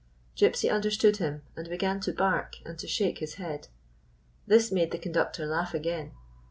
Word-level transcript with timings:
Gypsy 0.35 0.73
understood 0.73 1.17
him, 1.17 1.43
and 1.55 1.69
began 1.69 1.99
to 1.99 2.11
bark, 2.11 2.55
and 2.65 2.75
to 2.79 2.87
shake 2.87 3.19
his 3.19 3.35
head. 3.35 3.67
This 4.47 4.71
made 4.71 4.89
the 4.89 4.97
conductor 4.97 5.45
laugh 5.45 5.75
again. 5.75 6.13